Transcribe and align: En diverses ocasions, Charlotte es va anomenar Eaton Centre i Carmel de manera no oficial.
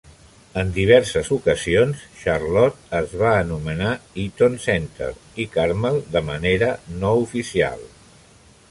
En 0.59 0.69
diverses 0.75 1.27
ocasions, 1.35 1.99
Charlotte 2.21 2.97
es 3.01 3.13
va 3.25 3.35
anomenar 3.43 3.93
Eaton 4.25 4.59
Centre 4.65 5.11
i 5.45 5.49
Carmel 5.59 6.03
de 6.19 6.27
manera 6.33 6.73
no 7.05 7.15
oficial. 7.29 7.89